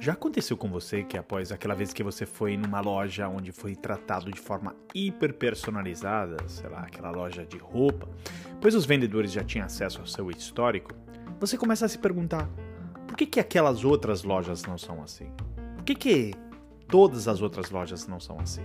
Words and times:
Já 0.00 0.14
aconteceu 0.14 0.56
com 0.56 0.66
você 0.66 1.04
que 1.04 1.18
após 1.18 1.52
aquela 1.52 1.74
vez 1.74 1.92
que 1.92 2.02
você 2.02 2.24
foi 2.24 2.56
numa 2.56 2.80
loja 2.80 3.28
onde 3.28 3.52
foi 3.52 3.76
tratado 3.76 4.32
de 4.32 4.40
forma 4.40 4.74
hiper 4.94 5.34
personalizada, 5.34 6.38
sei 6.48 6.70
lá, 6.70 6.80
aquela 6.80 7.10
loja 7.10 7.44
de 7.44 7.58
roupa, 7.58 8.08
pois 8.62 8.74
os 8.74 8.86
vendedores 8.86 9.30
já 9.30 9.44
tinham 9.44 9.66
acesso 9.66 10.00
ao 10.00 10.06
seu 10.06 10.30
histórico, 10.30 10.94
você 11.38 11.58
começa 11.58 11.84
a 11.84 11.88
se 11.88 11.98
perguntar: 11.98 12.48
por 13.06 13.14
que, 13.14 13.26
que 13.26 13.38
aquelas 13.38 13.84
outras 13.84 14.22
lojas 14.22 14.64
não 14.64 14.78
são 14.78 15.02
assim? 15.02 15.30
Por 15.76 15.84
que, 15.84 15.94
que 15.94 16.34
todas 16.88 17.28
as 17.28 17.42
outras 17.42 17.70
lojas 17.70 18.08
não 18.08 18.18
são 18.18 18.40
assim? 18.40 18.64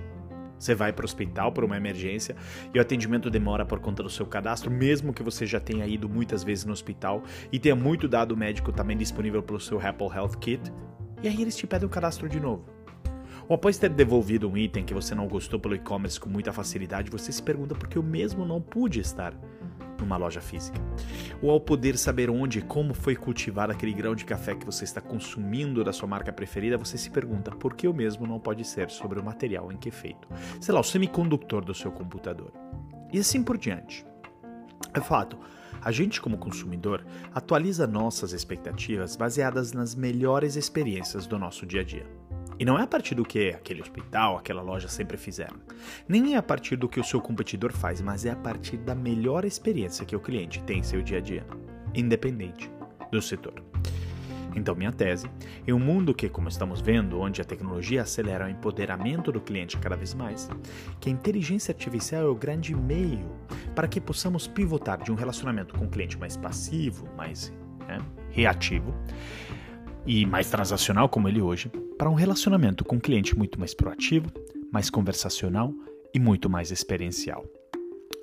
Você 0.58 0.74
vai 0.74 0.94
para 0.94 1.04
o 1.04 1.06
hospital 1.06 1.52
por 1.52 1.66
uma 1.66 1.76
emergência 1.76 2.34
e 2.74 2.80
o 2.80 2.82
atendimento 2.82 3.30
demora 3.30 3.66
por 3.66 3.82
conta 3.82 4.02
do 4.02 4.10
seu 4.10 4.26
cadastro, 4.26 4.72
mesmo 4.72 5.14
que 5.14 5.22
você 5.22 5.46
já 5.46 5.60
tenha 5.60 5.86
ido 5.86 6.08
muitas 6.08 6.46
vezes 6.46 6.64
no 6.64 6.72
hospital 6.72 7.24
e 7.52 7.60
tenha 7.60 7.76
muito 7.76 8.08
dado 8.08 8.38
médico 8.38 8.72
também 8.72 8.96
disponível 8.96 9.44
pelo 9.44 9.60
seu 9.60 9.86
Apple 9.86 10.08
Health 10.08 10.38
Kit 10.40 10.72
e 11.26 11.28
aí 11.28 11.42
eles 11.42 11.56
te 11.56 11.66
pedem 11.66 11.88
o 11.88 11.90
cadastro 11.90 12.30
de 12.30 12.40
novo. 12.40 12.64
Ou 13.48 13.56
após 13.56 13.80
ter 13.80 13.90
devolvido 13.90 14.48
um 14.48 14.56
item 14.56 14.86
que 14.86 14.94
você 14.94 15.16
não 15.16 15.28
gostou 15.28 15.60
pelo 15.60 15.74
e-commerce 15.74 16.20
com 16.20 16.30
muita 16.30 16.54
facilidade, 16.54 17.10
você 17.10 17.32
se 17.32 17.42
pergunta 17.42 17.74
por 17.74 17.88
que 17.88 17.98
eu 17.98 18.04
mesmo 18.04 18.46
não 18.46 18.62
pude 18.62 19.00
estar 19.00 19.34
numa 20.00 20.18
loja 20.18 20.40
física. 20.40 20.80
Ou 21.42 21.50
ao 21.50 21.60
poder 21.60 21.98
saber 21.98 22.30
onde 22.30 22.60
e 22.60 22.62
como 22.62 22.94
foi 22.94 23.16
cultivado 23.16 23.72
aquele 23.72 23.92
grão 23.92 24.14
de 24.14 24.24
café 24.24 24.54
que 24.54 24.66
você 24.66 24.84
está 24.84 25.02
consumindo 25.02 25.84
da 25.84 25.92
sua 25.92 26.08
marca 26.08 26.32
preferida, 26.32 26.78
você 26.78 26.96
se 26.96 27.10
pergunta 27.10 27.50
por 27.52 27.74
que 27.74 27.88
o 27.88 27.94
mesmo 27.94 28.28
não 28.28 28.40
pode 28.40 28.64
ser 28.64 28.92
sobre 28.92 29.20
o 29.20 29.24
material 29.24 29.72
em 29.72 29.78
que 29.78 29.90
é 29.90 29.92
feito, 29.92 30.28
sei 30.62 30.76
lá, 30.76 30.80
o 30.80 30.84
semicondutor 30.84 31.66
do 31.66 31.74
seu 31.74 31.92
computador. 31.92 32.52
E 33.12 33.18
assim 33.18 33.44
por 33.44 33.58
diante. 33.58 34.06
É 34.94 35.02
fato, 35.02 35.40
a 35.86 35.92
gente, 35.92 36.20
como 36.20 36.36
consumidor, 36.36 37.06
atualiza 37.32 37.86
nossas 37.86 38.34
expectativas 38.34 39.16
baseadas 39.16 39.72
nas 39.72 39.94
melhores 39.94 40.56
experiências 40.56 41.28
do 41.28 41.38
nosso 41.38 41.64
dia 41.64 41.82
a 41.82 41.84
dia. 41.84 42.08
E 42.58 42.66
não 42.66 42.80
é 42.80 42.82
a 42.82 42.88
partir 42.88 43.14
do 43.14 43.24
que 43.24 43.50
aquele 43.50 43.84
hospital, 43.84 44.36
aquela 44.36 44.64
loja 44.64 44.88
sempre 44.88 45.16
fizeram. 45.16 45.58
Nem 46.08 46.34
é 46.34 46.38
a 46.38 46.44
partir 46.44 46.76
do 46.76 46.90
que 46.90 47.00
o 47.00 47.04
seu 47.04 47.22
competidor 47.22 47.72
faz, 47.72 48.02
mas 48.02 48.26
é 48.26 48.32
a 48.32 48.36
partir 48.36 48.78
da 48.78 48.96
melhor 48.96 49.46
experiência 49.46 50.08
que 50.08 50.16
o 50.16 50.20
cliente 50.20 50.64
tem 50.64 50.80
em 50.80 50.84
seu 50.84 51.04
dia 51.04 51.20
a 51.20 51.22
dia, 51.22 51.46
independente 51.94 52.72
do 53.12 53.22
setor. 53.22 53.75
Então, 54.56 54.74
minha 54.74 54.92
tese, 54.92 55.30
em 55.68 55.74
um 55.74 55.80
mundo 55.80 56.14
que, 56.14 56.30
como 56.30 56.48
estamos 56.48 56.80
vendo, 56.80 57.20
onde 57.20 57.42
a 57.42 57.46
tecnologia 57.46 58.04
acelera 58.04 58.46
o 58.46 58.50
empoderamento 58.50 59.32
do 59.32 59.42
cliente 59.42 59.78
cada 59.78 59.96
vez 59.96 60.14
mais, 60.14 60.50
que 61.00 61.10
a 61.10 61.12
inteligência 61.12 61.74
artificial 61.74 62.22
é 62.22 62.30
o 62.30 62.36
grande 62.36 62.74
meio 62.74 63.30
para 63.76 63.88
que 63.88 64.00
possamos 64.00 64.48
pivotar 64.48 65.04
de 65.04 65.12
um 65.12 65.16
relacionamento 65.16 65.76
com 65.76 65.86
o 65.86 65.90
cliente 65.90 66.18
mais 66.18 66.38
passivo, 66.38 67.08
mais 67.18 67.54
né, 67.88 67.98
reativo 68.30 68.94
e 70.06 70.26
mais 70.26 70.50
transacional 70.50 71.10
como 71.10 71.28
ele 71.28 71.42
hoje, 71.42 71.70
para 71.98 72.10
um 72.10 72.14
relacionamento 72.14 72.86
com 72.86 72.96
o 72.96 73.02
cliente 73.02 73.38
muito 73.38 73.60
mais 73.60 73.74
proativo, 73.74 74.32
mais 74.72 74.90
conversacional 74.90 75.74
e 76.14 76.20
muito 76.20 76.50
mais 76.50 76.72
experiencial. 76.72 77.44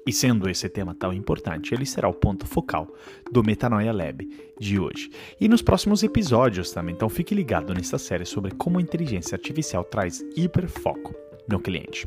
E 0.06 0.12
sendo 0.12 0.50
esse 0.50 0.68
tema 0.68 0.94
tão 0.94 1.12
importante, 1.12 1.74
ele 1.74 1.86
será 1.86 2.08
o 2.08 2.14
ponto 2.14 2.46
focal 2.46 2.92
do 3.30 3.42
Metanoia 3.42 3.92
Lab 3.92 4.28
de 4.58 4.78
hoje. 4.78 5.10
E 5.40 5.48
nos 5.48 5.62
próximos 5.62 6.02
episódios 6.02 6.72
também, 6.72 6.94
então 6.94 7.08
fique 7.08 7.34
ligado 7.34 7.72
nessa 7.72 7.98
série 7.98 8.24
sobre 8.24 8.50
como 8.52 8.78
a 8.78 8.82
inteligência 8.82 9.36
artificial 9.36 9.84
traz 9.84 10.24
hiperfoco 10.36 11.14
no 11.48 11.60
cliente. 11.60 12.04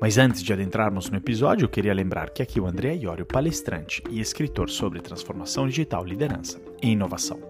Mas 0.00 0.18
antes 0.18 0.42
de 0.42 0.52
adentrarmos 0.52 1.10
no 1.10 1.16
episódio, 1.16 1.64
eu 1.64 1.68
queria 1.68 1.94
lembrar 1.94 2.30
que 2.30 2.42
aqui 2.42 2.60
o 2.60 2.66
André 2.66 2.94
Iorio, 2.94 3.24
palestrante 3.24 4.02
e 4.10 4.20
escritor 4.20 4.68
sobre 4.68 5.00
transformação 5.00 5.66
digital, 5.66 6.04
liderança 6.04 6.60
e 6.82 6.90
inovação. 6.90 7.40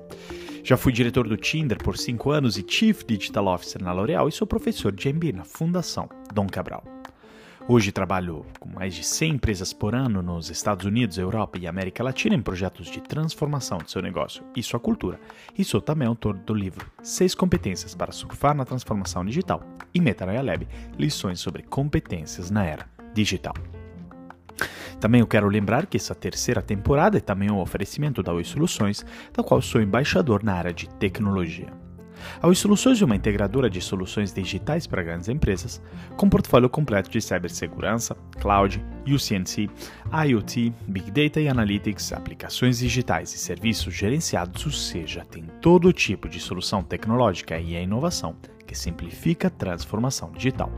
Já 0.62 0.77
fui 0.77 0.93
diretor 0.93 1.29
do 1.29 1.37
Tinder 1.37 1.79
por 1.79 1.97
5 1.97 2.31
anos 2.31 2.57
e 2.57 2.65
Chief 2.67 3.05
Digital 3.05 3.47
Officer 3.47 3.83
na 3.83 3.93
L'Oréal 3.93 4.29
e 4.29 4.33
sou 4.33 4.47
professor 4.47 4.93
de 4.93 5.12
MBA 5.12 5.33
na 5.33 5.44
Fundação 5.44 6.09
Dom 6.33 6.47
Cabral. 6.49 6.96
Hoje 7.69 7.91
trabalho 7.91 8.47
com 8.60 8.69
mais 8.69 8.94
de 8.94 9.03
100 9.03 9.32
empresas 9.32 9.72
por 9.72 9.93
ano 9.93 10.22
nos 10.22 10.50
Estados 10.50 10.87
Unidos, 10.87 11.19
Europa 11.19 11.59
e 11.59 11.66
América 11.66 12.04
Latina 12.04 12.37
em 12.37 12.41
projetos 12.41 12.87
de 12.87 13.00
transformação 13.00 13.78
de 13.78 13.91
seu 13.91 14.00
negócio 14.00 14.44
e 14.54 14.62
sua 14.62 14.78
cultura. 14.78 15.19
E 15.59 15.65
sou 15.65 15.81
também 15.81 16.06
autor 16.06 16.37
do 16.37 16.55
livro 16.55 16.87
Seis 17.03 17.34
Competências 17.34 17.93
para 17.93 18.12
Surfar 18.12 18.55
na 18.55 18.65
Transformação 18.65 19.25
Digital 19.25 19.65
e 19.93 20.00
Metanoia 20.00 20.43
Lab, 20.43 20.69
lições 20.97 21.41
sobre 21.41 21.65
competências 21.65 22.53
na 22.53 22.65
era 22.65 22.88
digital. 23.12 23.55
Também 25.00 25.21
eu 25.21 25.26
quero 25.26 25.49
lembrar 25.49 25.87
que 25.87 25.97
essa 25.97 26.15
terceira 26.15 26.62
temporada 26.62 27.19
é 27.19 27.21
também 27.21 27.50
um 27.50 27.59
oferecimento 27.59 28.22
da 28.22 28.32
Oi 28.32 28.44
Soluções, 28.44 29.05
da 29.32 29.43
qual 29.43 29.60
sou 29.60 29.81
embaixador 29.82 30.44
na 30.44 30.55
área 30.55 30.72
de 30.72 30.88
tecnologia. 30.88 31.86
A 32.41 32.48
Oi 32.48 32.54
Soluções 32.54 33.00
é 33.00 33.04
uma 33.04 33.16
integradora 33.16 33.70
de 33.70 33.81
soluções 33.81 34.32
digitais 34.32 34.87
para 34.87 35.03
grandes 35.03 35.28
empresas, 35.28 35.81
com 36.16 36.28
portfólio 36.28 36.69
completo 36.69 37.10
de 37.10 37.20
cibersegurança, 37.20 38.16
cloud, 38.41 38.82
UCNC, 39.06 39.70
IoT, 40.26 40.72
Big 40.87 41.10
Data 41.10 41.41
e 41.41 41.48
Analytics, 41.48 42.12
aplicações 42.12 42.78
digitais 42.78 43.32
e 43.32 43.38
serviços 43.38 43.94
gerenciados, 43.94 44.64
ou 44.66 44.72
seja, 44.72 45.25
tem 45.25 45.44
todo 45.60 45.92
tipo 45.92 46.28
de 46.28 46.38
solução 46.38 46.82
tecnológica 46.82 47.59
e 47.59 47.76
a 47.76 47.81
inovação 47.81 48.37
que 48.66 48.75
simplifica 48.75 49.48
a 49.48 49.50
transformação 49.50 50.31
digital 50.32 50.70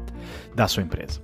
da 0.54 0.69
sua 0.69 0.82
empresa. 0.82 1.20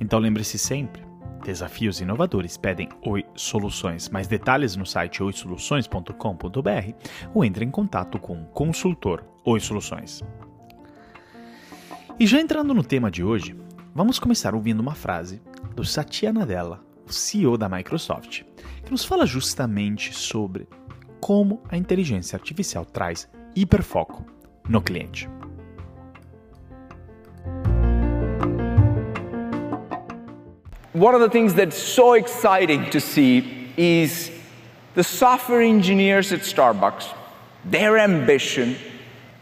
Então 0.00 0.18
lembre-se 0.18 0.58
sempre, 0.58 1.05
Desafios 1.46 2.00
inovadores 2.00 2.56
pedem 2.56 2.88
Oi 3.02 3.24
Soluções. 3.36 4.08
Mais 4.08 4.26
detalhes 4.26 4.74
no 4.74 4.84
site 4.84 5.22
oisoluções.com.br 5.22 6.92
ou 7.32 7.44
entre 7.44 7.64
em 7.64 7.70
contato 7.70 8.18
com 8.18 8.42
o 8.42 8.46
consultor 8.46 9.24
Oi 9.44 9.60
Soluções. 9.60 10.24
E 12.18 12.26
já 12.26 12.40
entrando 12.40 12.74
no 12.74 12.82
tema 12.82 13.12
de 13.12 13.22
hoje, 13.22 13.56
vamos 13.94 14.18
começar 14.18 14.56
ouvindo 14.56 14.80
uma 14.80 14.96
frase 14.96 15.40
do 15.76 15.84
Satya 15.84 16.32
Nadella, 16.32 16.84
o 17.08 17.12
CEO 17.12 17.56
da 17.56 17.68
Microsoft, 17.68 18.42
que 18.84 18.90
nos 18.90 19.04
fala 19.04 19.24
justamente 19.24 20.12
sobre 20.12 20.66
como 21.20 21.62
a 21.68 21.76
inteligência 21.76 22.34
artificial 22.34 22.84
traz 22.84 23.30
hiperfoco 23.54 24.26
no 24.68 24.82
cliente. 24.82 25.30
One 30.96 31.14
of 31.14 31.20
the 31.20 31.28
things 31.28 31.52
that's 31.52 31.76
so 31.76 32.14
exciting 32.14 32.88
to 32.88 32.98
see 32.98 33.70
is 33.76 34.30
the 34.94 35.04
software 35.04 35.60
engineers 35.60 36.32
at 36.32 36.40
Starbucks, 36.40 37.12
their 37.66 37.98
ambition 37.98 38.76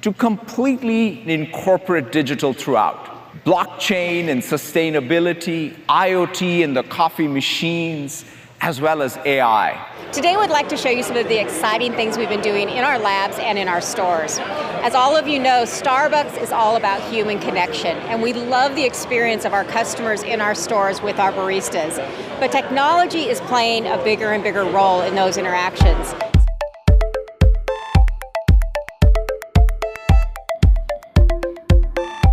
to 0.03 0.13
completely 0.13 1.23
incorporate 1.33 2.11
digital 2.11 2.53
throughout. 2.53 3.45
Blockchain 3.45 4.31
and 4.31 4.43
sustainability, 4.43 5.77
IoT 5.89 6.65
and 6.65 6.77
the 6.77 6.83
coffee 6.83 7.29
machines, 7.29 8.25
as 8.61 8.81
well 8.81 9.01
as 9.01 9.17
AI. 9.25 9.81
Today 10.11 10.37
we'd 10.37 10.51
like 10.51 10.69
to 10.71 10.77
show 10.77 10.91
you 10.91 11.05
some 11.05 11.17
of 11.17 11.29
the 11.29 11.41
exciting 11.41 11.93
things 11.93 12.19
we've 12.19 12.29
been 12.29 12.41
doing 12.41 12.69
in 12.69 12.83
our 12.83 12.99
labs 12.99 13.39
and 13.39 13.59
in 13.59 13.69
our 13.69 13.81
stores. 13.81 14.41
As 14.85 14.95
all 14.95 15.17
of 15.17 15.27
you 15.27 15.39
know, 15.39 15.63
Starbucks 15.63 16.39
is 16.43 16.53
all 16.53 16.77
about 16.77 17.01
human 17.11 17.39
connection, 17.39 17.97
and 18.01 18.21
we 18.21 18.35
love 18.35 18.75
the 18.75 18.85
experience 18.85 19.47
of 19.47 19.55
our 19.55 19.65
customers 19.65 20.23
in 20.23 20.43
our 20.43 20.55
stores 20.55 21.01
with 21.01 21.19
our 21.19 21.33
baristas. 21.33 21.97
But 22.39 22.53
technology 22.53 23.23
is 23.23 23.41
playing 23.41 23.87
a 23.87 23.97
bigger 24.05 24.33
and 24.33 24.45
bigger 24.45 24.63
role 24.63 25.01
in 25.01 25.15
those 25.15 25.39
interactions. 25.39 26.15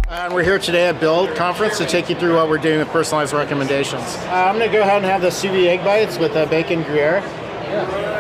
And 0.09 0.33
we're 0.33 0.43
here 0.43 0.59
today 0.59 0.89
at 0.89 0.99
Build 0.99 1.33
Conference 1.37 1.77
to 1.77 1.85
take 1.85 2.09
you 2.09 2.17
through 2.17 2.35
what 2.35 2.49
we're 2.49 2.57
doing 2.57 2.79
with 2.79 2.89
personalized 2.89 3.31
recommendations. 3.31 4.03
Uh, 4.03 4.47
I'm 4.49 4.57
going 4.57 4.69
to 4.69 4.77
go 4.77 4.81
ahead 4.81 4.97
and 4.97 5.05
have 5.05 5.21
the 5.21 5.31
sous 5.31 5.51
vide 5.51 5.67
egg 5.67 5.85
bites 5.85 6.17
with 6.17 6.35
uh, 6.35 6.45
bacon 6.47 6.83
Gruyere. 6.83 8.10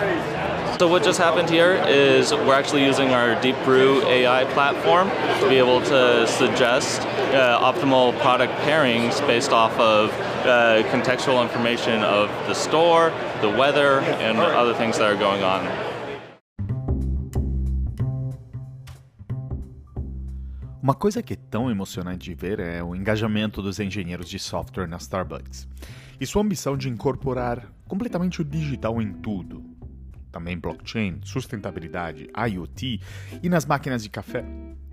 So 0.81 0.87
what 0.87 1.03
just 1.03 1.19
happened 1.19 1.47
here 1.47 1.73
is 1.87 2.33
we're 2.33 2.55
actually 2.55 2.83
using 2.83 3.13
our 3.13 3.39
Deep 3.39 3.55
Brew 3.63 4.01
AI 4.07 4.45
platform 4.45 5.11
to 5.39 5.47
be 5.47 5.57
able 5.57 5.79
to 5.81 6.25
suggest 6.25 7.01
uh, 7.01 7.59
optimal 7.61 8.17
product 8.19 8.51
pairings 8.65 9.21
based 9.27 9.51
off 9.51 9.79
of 9.79 10.09
uh, 10.09 10.81
contextual 10.89 11.43
information 11.43 12.03
of 12.03 12.31
the 12.47 12.55
store, 12.55 13.13
the 13.41 13.49
weather, 13.49 13.99
and 14.25 14.39
other 14.39 14.73
things 14.73 14.97
that 14.97 15.05
are 15.05 15.15
going 15.15 15.43
on. 15.43 15.61
Uma 20.81 20.95
coisa 20.95 21.21
que 21.21 21.33
é 21.33 21.37
tão 21.51 21.69
emocionante 21.69 22.25
de 22.25 22.33
ver 22.33 22.59
é 22.59 22.81
o 22.81 22.95
engajamento 22.95 23.61
dos 23.61 23.79
engenheiros 23.79 24.27
de 24.27 24.39
software 24.39 24.87
na 24.87 24.97
Starbucks 24.97 25.67
e 26.19 26.25
sua 26.25 26.41
ambição 26.41 26.75
de 26.75 26.89
incorporar 26.89 27.71
completamente 27.87 28.41
o 28.41 28.43
digital 28.43 28.99
em 28.99 29.13
tudo. 29.13 29.70
Também 30.31 30.57
blockchain, 30.57 31.19
sustentabilidade, 31.23 32.29
IoT 32.35 33.01
e 33.43 33.49
nas 33.49 33.65
máquinas 33.65 34.03
de 34.03 34.09
café. 34.09 34.45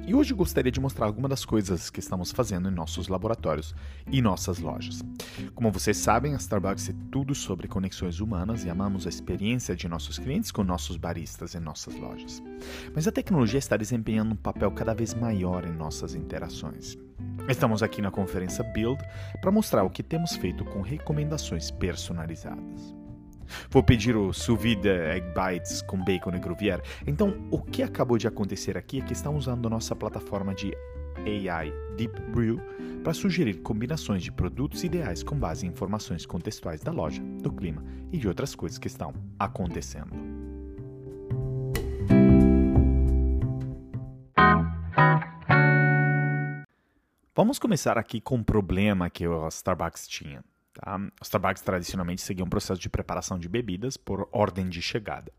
E 0.08 0.14
hoje 0.14 0.32
gostaria 0.32 0.72
de 0.72 0.80
mostrar 0.80 1.04
algumas 1.04 1.28
das 1.28 1.44
coisas 1.44 1.90
que 1.90 2.00
estamos 2.00 2.32
fazendo 2.32 2.70
em 2.70 2.72
nossos 2.72 3.08
laboratórios 3.08 3.74
e 4.10 4.22
nossas 4.22 4.58
lojas. 4.58 5.04
Como 5.54 5.70
vocês 5.70 5.98
sabem, 5.98 6.32
a 6.32 6.38
Starbucks 6.38 6.88
é 6.88 6.94
tudo 7.12 7.34
sobre 7.34 7.68
conexões 7.68 8.18
humanas 8.18 8.64
e 8.64 8.70
amamos 8.70 9.04
a 9.04 9.10
experiência 9.10 9.76
de 9.76 9.86
nossos 9.86 10.18
clientes 10.18 10.50
com 10.50 10.64
nossos 10.64 10.96
baristas 10.96 11.54
em 11.54 11.60
nossas 11.60 11.94
lojas. 11.94 12.42
Mas 12.94 13.06
a 13.06 13.12
tecnologia 13.12 13.58
está 13.58 13.76
desempenhando 13.76 14.32
um 14.32 14.36
papel 14.36 14.70
cada 14.70 14.94
vez 14.94 15.12
maior 15.12 15.66
em 15.66 15.72
nossas 15.72 16.14
interações. 16.14 16.96
Estamos 17.46 17.82
aqui 17.82 18.00
na 18.00 18.10
conferência 18.10 18.64
Build 18.64 19.02
para 19.42 19.50
mostrar 19.50 19.82
o 19.82 19.90
que 19.90 20.02
temos 20.02 20.36
feito 20.36 20.64
com 20.64 20.80
recomendações 20.80 21.70
personalizadas. 21.70 22.97
Vou 23.70 23.82
pedir 23.82 24.16
o 24.16 24.32
sous 24.32 24.60
vide 24.60 24.88
egg 24.88 25.26
bites 25.34 25.82
com 25.82 26.02
bacon 26.02 26.34
e 26.34 26.38
gruyère. 26.38 26.82
Então, 27.06 27.34
o 27.50 27.60
que 27.60 27.82
acabou 27.82 28.18
de 28.18 28.26
acontecer 28.26 28.76
aqui 28.76 29.00
é 29.00 29.04
que 29.04 29.12
estamos 29.12 29.46
usando 29.46 29.68
nossa 29.68 29.94
plataforma 29.94 30.54
de 30.54 30.72
AI 31.26 31.72
Deep 31.96 32.20
Brew 32.32 32.60
para 33.02 33.12
sugerir 33.14 33.62
combinações 33.62 34.22
de 34.22 34.32
produtos 34.32 34.84
ideais 34.84 35.22
com 35.22 35.36
base 35.36 35.66
em 35.66 35.70
informações 35.70 36.26
contextuais 36.26 36.80
da 36.80 36.92
loja, 36.92 37.22
do 37.42 37.52
clima 37.52 37.84
e 38.12 38.18
de 38.18 38.28
outras 38.28 38.54
coisas 38.54 38.78
que 38.78 38.86
estão 38.86 39.14
acontecendo. 39.38 40.12
Vamos 47.34 47.58
começar 47.60 47.96
aqui 47.96 48.20
com 48.20 48.36
um 48.36 48.42
problema 48.42 49.08
que 49.08 49.26
o 49.26 49.46
Starbucks 49.46 50.08
tinha. 50.08 50.42
Tá? 50.78 50.96
Os 51.20 51.26
Starbucks 51.26 51.62
tradicionalmente 51.62 52.22
seguiam 52.22 52.46
um 52.46 52.50
processo 52.50 52.80
de 52.80 52.88
preparação 52.88 53.38
de 53.38 53.48
bebidas 53.48 53.96
por 53.96 54.28
ordem 54.32 54.68
de 54.68 54.80
chegada. 54.80 55.32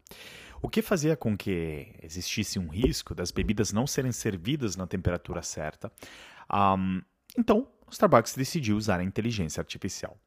O 0.62 0.68
que 0.68 0.82
fazia 0.82 1.16
com 1.16 1.38
que 1.38 1.94
existisse 2.04 2.60
um 2.60 2.68
risco 2.68 3.16
das 3.16 3.32
bebidas 3.32 3.72
não 3.72 3.88
serem 3.88 4.12
servidas 4.12 4.76
na 4.76 4.86
temperatura 4.86 5.42
certa. 5.42 5.92
Um, 6.52 7.02
então, 7.38 7.68
o 7.90 7.92
Starbucks 7.92 8.36
decidiu 8.36 8.78
usar 8.78 9.00
a 9.00 9.04
inteligência 9.04 9.60
artificial. 9.60 10.18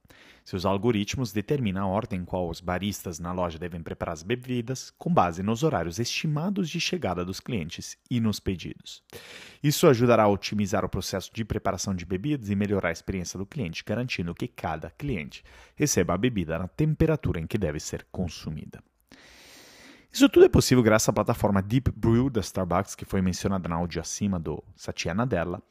Seus 0.44 0.64
algoritmos 0.64 1.32
determinam 1.32 1.84
a 1.84 1.86
ordem 1.88 2.20
em 2.20 2.24
qual 2.24 2.48
os 2.48 2.60
baristas 2.60 3.20
na 3.20 3.32
loja 3.32 3.58
devem 3.58 3.80
preparar 3.80 4.12
as 4.12 4.24
bebidas, 4.24 4.92
com 4.98 5.12
base 5.12 5.42
nos 5.42 5.62
horários 5.62 6.00
estimados 6.00 6.68
de 6.68 6.80
chegada 6.80 7.24
dos 7.24 7.38
clientes 7.38 7.96
e 8.10 8.18
nos 8.18 8.40
pedidos. 8.40 9.02
Isso 9.62 9.86
ajudará 9.86 10.24
a 10.24 10.28
otimizar 10.28 10.84
o 10.84 10.88
processo 10.88 11.30
de 11.32 11.44
preparação 11.44 11.94
de 11.94 12.04
bebidas 12.04 12.50
e 12.50 12.56
melhorar 12.56 12.88
a 12.88 12.92
experiência 12.92 13.38
do 13.38 13.46
cliente, 13.46 13.84
garantindo 13.86 14.34
que 14.34 14.48
cada 14.48 14.90
cliente 14.90 15.44
receba 15.76 16.14
a 16.14 16.18
bebida 16.18 16.58
na 16.58 16.66
temperatura 16.66 17.38
em 17.38 17.46
que 17.46 17.56
deve 17.56 17.78
ser 17.78 18.04
consumida. 18.10 18.82
Isso 20.12 20.28
tudo 20.28 20.44
é 20.44 20.48
possível 20.48 20.82
graças 20.82 21.08
à 21.08 21.12
plataforma 21.12 21.62
Deep 21.62 21.90
Brew 21.90 22.28
da 22.28 22.40
Starbucks, 22.40 22.94
que 22.94 23.06
foi 23.06 23.22
mencionada 23.22 23.66
na 23.66 23.76
áudio 23.76 23.98
acima 23.98 24.38
do 24.38 24.62
Satya 24.76 25.14
Nadella. 25.14 25.62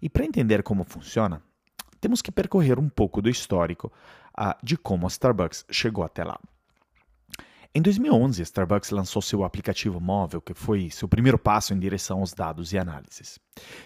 E 0.00 0.08
para 0.08 0.24
entender 0.24 0.62
como 0.62 0.84
funciona, 0.84 1.42
temos 2.00 2.22
que 2.22 2.30
percorrer 2.30 2.78
um 2.78 2.88
pouco 2.88 3.20
do 3.20 3.28
histórico 3.28 3.92
uh, 4.38 4.54
de 4.62 4.76
como 4.76 5.04
a 5.04 5.08
Starbucks 5.08 5.64
chegou 5.68 6.04
até 6.04 6.22
lá. 6.22 6.38
Em 7.74 7.82
2011, 7.82 8.40
a 8.40 8.44
Starbucks 8.44 8.90
lançou 8.90 9.20
seu 9.20 9.42
aplicativo 9.42 10.00
móvel, 10.00 10.40
que 10.40 10.54
foi 10.54 10.90
seu 10.90 11.08
primeiro 11.08 11.38
passo 11.38 11.74
em 11.74 11.78
direção 11.78 12.20
aos 12.20 12.32
dados 12.32 12.72
e 12.72 12.78
análises. 12.78 13.40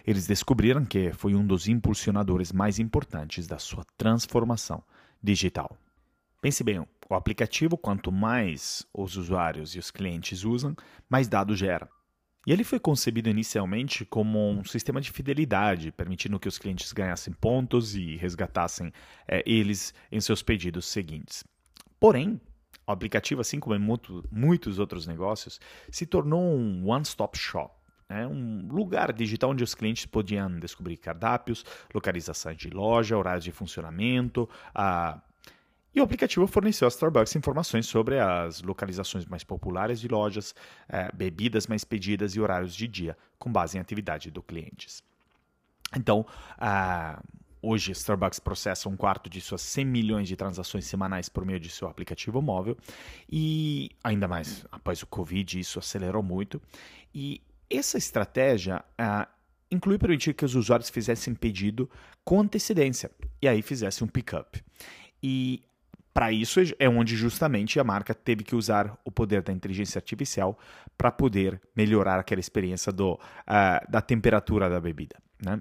Eles 0.07 0.27
descobriram 0.27 0.85
que 0.85 1.11
foi 1.15 1.35
um 1.35 1.47
dos 1.47 1.69
impulsionadores 1.69 2.53
mais 2.53 2.79
importantes 2.79 3.47
da 3.47 3.59
sua 3.59 3.83
transformação 3.97 4.85
digital. 5.23 5.75
Pense 6.43 6.65
bem, 6.65 6.85
o 7.09 7.15
aplicativo, 7.15 7.79
quanto 7.79 8.11
mais 8.11 8.85
os 8.93 9.17
usuários 9.17 9.77
e 9.77 9.79
os 9.79 9.93
clientes 9.93 10.43
usam, 10.43 10.75
mais 11.09 11.29
dados 11.29 11.57
gera. 11.57 11.89
E 12.45 12.53
ele 12.53 12.65
foi 12.65 12.81
concebido 12.81 13.31
inicialmente 13.31 14.05
como 14.05 14.51
um 14.51 14.65
sistema 14.65 15.01
de 15.01 15.13
fidelidade, 15.13 15.93
permitindo 15.93 16.41
que 16.41 16.49
os 16.49 16.59
clientes 16.59 16.93
ganhassem 16.93 17.33
pontos 17.33 17.95
e 17.95 18.17
resgatassem 18.17 18.93
é, 19.29 19.45
eles 19.47 19.95
em 20.11 20.21
seus 20.21 20.43
pedidos 20.43 20.87
seguintes. 20.87 21.45
Porém, 22.01 22.41
o 22.89 22.91
aplicativo, 22.91 23.41
assim 23.41 23.61
como 23.61 23.77
em 23.77 23.79
muito, 23.79 24.25
muitos 24.29 24.81
outros 24.81 25.07
negócios, 25.07 25.61
se 25.93 26.05
tornou 26.07 26.43
um 26.43 26.91
one-stop 26.91 27.39
shop. 27.39 27.73
Né? 28.09 28.27
Um 28.27 28.67
lugar 28.67 29.13
digital 29.13 29.51
onde 29.51 29.63
os 29.63 29.77
clientes 29.77 30.07
podiam 30.07 30.59
descobrir 30.59 30.97
cardápios, 30.97 31.65
localização 31.95 32.53
de 32.53 32.69
loja, 32.69 33.17
horários 33.17 33.45
de 33.45 33.53
funcionamento, 33.53 34.51
a 34.75 35.23
e 35.95 36.01
o 36.01 36.05
aplicativo 36.05 36.47
forneceu 36.47 36.87
à 36.87 36.89
Starbucks 36.89 37.37
informações 37.37 37.87
sobre 37.87 38.19
as 38.19 38.63
localizações 38.63 39.27
mais 39.27 39.45
populares 39.45 40.01
de 40.01 40.09
lojas, 40.09 40.55
é, 40.89 41.11
bebidas 41.13 41.67
mais 41.67 41.85
pedidas 41.85 42.35
e 42.35 42.41
horários 42.41 42.75
de 42.75 42.89
dia, 42.89 43.17
com 43.39 43.53
base 43.53 43.77
em 43.77 43.81
atividade 43.81 44.31
do 44.31 44.43
clientes. 44.43 45.03
Então, 45.95 46.25
hoje 47.61 47.91
a 47.91 47.93
Starbucks 47.93 48.41
processa 48.41 48.89
um 48.89 48.97
quarto 48.97 49.29
de 49.29 49.41
suas 49.41 49.61
100 49.61 49.85
milhões 49.85 50.29
de 50.29 50.37
transações 50.37 50.87
semanais 50.87 51.29
por 51.29 51.45
meio 51.45 51.61
de 51.61 51.69
seu 51.69 51.87
aplicativo 51.87 52.41
móvel 52.41 52.77
e 53.31 53.91
ainda 54.03 54.27
mais 54.27 54.65
após 54.73 55.03
o 55.03 55.07
Covid 55.07 55.61
isso 55.61 55.79
acelerou 55.79 56.23
muito. 56.23 56.61
E 57.15 57.43
essa 57.69 57.99
estratégia 57.99 58.83
inclui 59.71 59.99
permitir 59.99 60.33
que 60.33 60.45
os 60.45 60.55
usuários 60.55 60.89
fizessem 60.89 61.35
pedido 61.35 61.89
com 62.25 62.41
antecedência 62.41 63.11
e 63.41 63.47
aí 63.47 63.61
fizessem 63.61 64.07
um 64.07 64.09
pickup. 64.09 64.63
E 65.23 65.63
para 66.13 66.31
isso 66.31 66.61
é 66.79 66.89
onde 66.89 67.17
justamente 67.17 67.81
a 67.81 67.85
marca 67.85 68.15
teve 68.15 68.45
que 68.45 68.55
usar 68.55 68.99
o 69.05 69.11
poder 69.11 69.43
da 69.43 69.53
inteligência 69.53 69.99
artificial 69.99 70.59
para 70.97 71.11
poder 71.11 71.61
melhorar 71.75 72.19
aquela 72.19 72.41
experiência 72.41 72.93
do, 72.93 73.15
uh, 73.15 73.91
da 73.91 74.01
temperatura 74.01 74.69
da 74.69 74.81
bebida. 74.81 75.17
Né? 75.45 75.59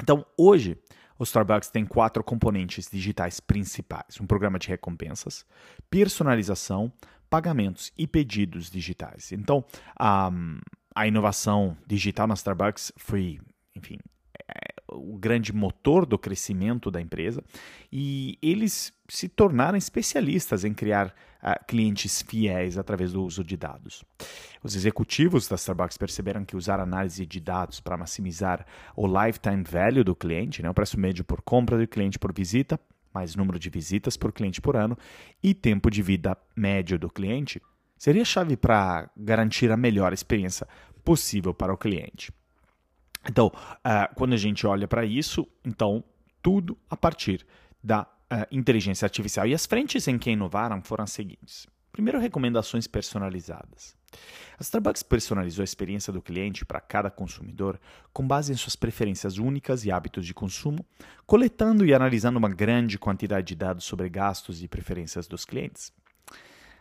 Então, 0.00 0.24
hoje, 0.36 0.78
o 1.18 1.24
Starbucks 1.24 1.70
tem 1.70 1.84
quatro 1.84 2.22
componentes 2.22 2.88
digitais 2.90 3.40
principais: 3.40 4.20
um 4.20 4.26
programa 4.26 4.58
de 4.58 4.68
recompensas, 4.68 5.44
personalização, 5.90 6.92
pagamentos 7.28 7.92
e 7.98 8.06
pedidos 8.06 8.70
digitais. 8.70 9.32
Então, 9.32 9.64
a, 9.98 10.30
a 10.94 11.06
inovação 11.06 11.76
digital 11.86 12.26
na 12.26 12.34
Starbucks 12.34 12.92
foi, 12.96 13.40
enfim, 13.74 13.98
o 14.96 15.16
grande 15.16 15.52
motor 15.52 16.06
do 16.06 16.18
crescimento 16.18 16.90
da 16.90 17.00
empresa 17.00 17.42
e 17.92 18.38
eles 18.42 18.92
se 19.08 19.28
tornaram 19.28 19.76
especialistas 19.76 20.64
em 20.64 20.74
criar 20.74 21.14
uh, 21.42 21.64
clientes 21.66 22.22
fiéis 22.22 22.76
através 22.76 23.12
do 23.12 23.22
uso 23.22 23.44
de 23.44 23.56
dados. 23.56 24.04
Os 24.62 24.74
executivos 24.74 25.48
da 25.48 25.56
Starbucks 25.56 25.96
perceberam 25.96 26.44
que 26.44 26.56
usar 26.56 26.80
análise 26.80 27.24
de 27.24 27.40
dados 27.40 27.80
para 27.80 27.96
maximizar 27.96 28.66
o 28.96 29.06
lifetime 29.06 29.62
value 29.62 30.02
do 30.02 30.14
cliente, 30.14 30.62
né, 30.62 30.70
o 30.70 30.74
preço 30.74 30.98
médio 30.98 31.24
por 31.24 31.40
compra 31.42 31.78
do 31.78 31.86
cliente 31.86 32.18
por 32.18 32.32
visita, 32.32 32.80
mais 33.14 33.34
número 33.34 33.58
de 33.58 33.70
visitas 33.70 34.16
por 34.16 34.32
cliente 34.32 34.60
por 34.60 34.76
ano 34.76 34.96
e 35.42 35.54
tempo 35.54 35.90
de 35.90 36.02
vida 36.02 36.36
médio 36.54 36.98
do 36.98 37.08
cliente, 37.08 37.62
seria 37.96 38.24
chave 38.24 38.56
para 38.56 39.10
garantir 39.16 39.70
a 39.70 39.76
melhor 39.76 40.12
experiência 40.12 40.66
possível 41.02 41.54
para 41.54 41.72
o 41.72 41.78
cliente. 41.78 42.32
Então, 43.28 43.48
uh, 43.48 44.14
quando 44.14 44.34
a 44.34 44.36
gente 44.36 44.66
olha 44.66 44.86
para 44.86 45.04
isso, 45.04 45.46
então 45.64 46.04
tudo 46.42 46.78
a 46.88 46.96
partir 46.96 47.46
da 47.82 48.02
uh, 48.02 48.46
inteligência 48.50 49.06
artificial. 49.06 49.46
E 49.46 49.54
as 49.54 49.66
frentes 49.66 50.06
em 50.08 50.18
que 50.18 50.30
inovaram 50.30 50.82
foram 50.82 51.04
as 51.04 51.12
seguintes. 51.12 51.66
Primeiro, 51.90 52.20
recomendações 52.20 52.86
personalizadas. 52.86 53.96
A 54.58 54.62
Starbucks 54.62 55.02
personalizou 55.02 55.62
a 55.62 55.64
experiência 55.64 56.12
do 56.12 56.20
cliente 56.20 56.64
para 56.64 56.80
cada 56.80 57.10
consumidor 57.10 57.80
com 58.12 58.26
base 58.26 58.52
em 58.52 58.56
suas 58.56 58.76
preferências 58.76 59.38
únicas 59.38 59.84
e 59.84 59.90
hábitos 59.90 60.26
de 60.26 60.34
consumo, 60.34 60.84
coletando 61.26 61.86
e 61.86 61.94
analisando 61.94 62.38
uma 62.38 62.50
grande 62.50 62.98
quantidade 62.98 63.46
de 63.46 63.54
dados 63.54 63.84
sobre 63.84 64.08
gastos 64.08 64.62
e 64.62 64.68
preferências 64.68 65.26
dos 65.26 65.44
clientes. 65.44 65.90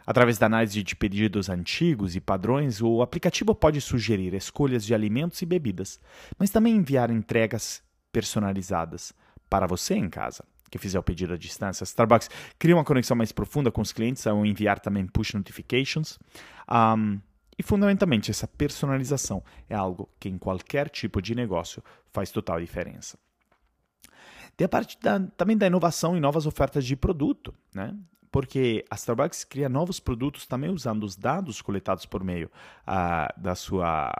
Através 0.06 0.38
da 0.38 0.46
análise 0.46 0.84
de 0.84 0.96
pedidos 0.96 1.50
antigos 1.50 2.16
e 2.16 2.22
padrões, 2.22 2.82
o 2.82 3.02
aplicativo 3.02 3.56
pode 3.56 3.82
sugerir 3.82 4.34
escolhas 4.34 4.86
de 4.86 4.94
alimentos 4.94 5.42
e 5.42 5.46
bebidas, 5.46 6.00
mas 6.38 6.50
também 6.50 6.76
enviar 6.76 7.10
entregas 7.10 7.82
personalizadas 8.12 9.14
para 9.50 9.68
você 9.68 9.96
em 9.96 10.10
casa 10.10 10.44
que 10.70 10.78
fizer 10.78 11.00
o 11.00 11.04
pedido 11.04 11.34
à 11.34 11.38
distância. 11.38 11.84
Starbucks 11.84 12.30
cria 12.60 12.76
uma 12.76 12.84
conexão 12.84 13.16
mais 13.16 13.32
profunda 13.32 13.72
com 13.72 13.82
os 13.82 13.94
clientes 13.94 14.28
ao 14.28 14.46
enviar 14.46 14.80
também 14.80 15.08
push 15.08 15.34
notifications. 15.34 16.20
Um, 16.70 17.20
e 17.58 17.64
fundamentalmente, 17.64 18.30
essa 18.30 18.48
personalização 18.48 19.42
é 19.70 19.76
algo 19.76 20.10
que 20.20 20.28
em 20.28 20.38
qualquer 20.38 20.90
tipo 20.90 21.22
de 21.22 21.34
negócio 21.34 21.82
faz 22.12 22.30
total 22.30 22.60
diferença. 22.60 23.18
Tem 24.58 24.66
a 24.66 24.70
parte 24.70 24.98
da, 25.00 25.20
também 25.38 25.58
da 25.58 25.68
inovação 25.68 26.18
e 26.18 26.20
novas 26.20 26.46
ofertas 26.46 26.86
de 26.86 26.96
produto. 26.96 27.54
Né? 27.74 27.96
Porque 28.36 28.84
a 28.90 28.96
Starbucks 28.96 29.46
cria 29.46 29.70
novos 29.70 29.98
produtos 29.98 30.46
também 30.46 30.70
usando 30.70 31.06
os 31.06 31.16
dados 31.16 31.62
coletados 31.62 32.06
por 32.06 32.22
meio 32.22 32.52
uh, 32.86 33.42
das 33.42 33.60
suas 33.60 34.12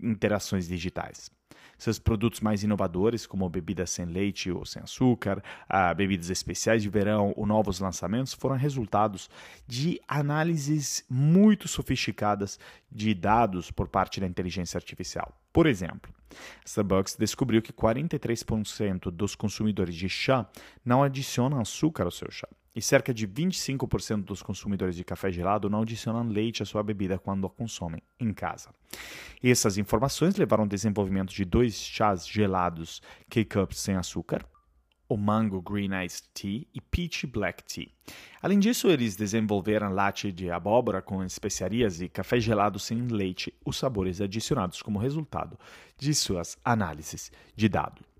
interações 0.00 0.68
digitais. 0.68 1.28
Seus 1.76 1.98
produtos 1.98 2.38
mais 2.38 2.62
inovadores, 2.62 3.26
como 3.26 3.50
bebidas 3.50 3.90
sem 3.90 4.04
leite 4.04 4.48
ou 4.48 4.64
sem 4.64 4.80
açúcar, 4.80 5.42
uh, 5.68 5.92
bebidas 5.92 6.30
especiais 6.30 6.84
de 6.84 6.88
verão 6.88 7.34
ou 7.36 7.46
novos 7.46 7.80
lançamentos, 7.80 8.32
foram 8.32 8.54
resultados 8.54 9.28
de 9.66 10.00
análises 10.06 11.04
muito 11.10 11.66
sofisticadas 11.66 12.60
de 12.88 13.12
dados 13.12 13.72
por 13.72 13.88
parte 13.88 14.20
da 14.20 14.26
inteligência 14.28 14.78
artificial. 14.78 15.36
Por 15.52 15.66
exemplo, 15.66 16.14
Starbucks 16.64 17.16
descobriu 17.16 17.60
que 17.60 17.72
43% 17.72 19.10
dos 19.10 19.34
consumidores 19.34 19.96
de 19.96 20.08
chá 20.08 20.48
não 20.84 21.02
adicionam 21.02 21.60
açúcar 21.60 22.04
ao 22.04 22.12
seu 22.12 22.30
chá. 22.30 22.46
E 22.74 22.82
cerca 22.82 23.14
de 23.14 23.28
25% 23.28 24.24
dos 24.24 24.42
consumidores 24.42 24.96
de 24.96 25.04
café 25.04 25.30
gelado 25.30 25.70
não 25.70 25.82
adicionam 25.82 26.26
leite 26.26 26.62
à 26.62 26.66
sua 26.66 26.82
bebida 26.82 27.18
quando 27.18 27.46
a 27.46 27.50
consomem 27.50 28.02
em 28.18 28.32
casa. 28.32 28.70
Essas 29.42 29.78
informações 29.78 30.34
levaram 30.34 30.64
ao 30.64 30.68
desenvolvimento 30.68 31.32
de 31.32 31.44
dois 31.44 31.76
chás 31.76 32.26
gelados 32.26 33.00
K-Cups 33.30 33.78
sem 33.78 33.94
açúcar, 33.94 34.44
o 35.08 35.16
Mango 35.16 35.62
Green 35.62 35.90
Iced 36.04 36.28
Tea 36.34 36.66
e 36.74 36.80
Peach 36.80 37.26
Black 37.26 37.62
Tea. 37.62 37.88
Além 38.42 38.58
disso, 38.58 38.88
eles 38.88 39.14
desenvolveram 39.14 39.92
latte 39.92 40.32
de 40.32 40.50
abóbora 40.50 41.00
com 41.00 41.22
especiarias 41.22 42.00
e 42.00 42.08
café 42.08 42.40
gelado 42.40 42.78
sem 42.80 43.06
leite, 43.06 43.54
os 43.64 43.76
sabores 43.76 44.20
adicionados 44.20 44.82
como 44.82 44.98
resultado 44.98 45.58
de 45.96 46.12
suas 46.12 46.58
análises 46.64 47.30
de 47.54 47.68
dados. 47.68 48.13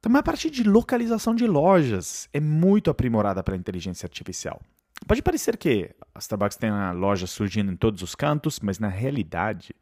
Também 0.00 0.18
a 0.18 0.22
parte 0.22 0.50
de 0.50 0.62
localização 0.62 1.34
de 1.34 1.46
lojas 1.46 2.28
é 2.32 2.40
muito 2.40 2.90
aprimorada 2.90 3.42
pela 3.42 3.56
inteligência 3.56 4.06
artificial. 4.06 4.60
Pode 5.06 5.22
parecer 5.22 5.56
que 5.56 5.90
a 6.14 6.18
Starbucks 6.18 6.56
tem 6.56 6.70
uma 6.70 6.92
loja 6.92 7.26
surgindo 7.26 7.70
em 7.70 7.76
todos 7.76 8.02
os 8.02 8.14
cantos, 8.14 8.60
mas 8.60 8.78
na 8.78 8.88
realidade 8.88 9.74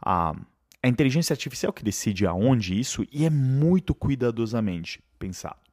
a, 0.00 0.34
a 0.82 0.88
inteligência 0.88 1.34
artificial 1.34 1.72
que 1.72 1.84
decide 1.84 2.26
aonde 2.26 2.78
isso 2.78 3.04
e 3.12 3.24
é 3.24 3.30
muito 3.30 3.94
cuidadosamente 3.94 5.02
pensado. 5.18 5.66